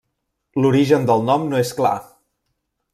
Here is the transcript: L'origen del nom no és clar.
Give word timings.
L'origen 0.63 1.05
del 1.11 1.23
nom 1.29 1.47
no 1.53 1.63
és 1.67 1.77
clar. 1.83 1.95